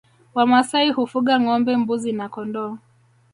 [0.35, 2.73] Wamasai hufuga ngombe mbuzi na kondoo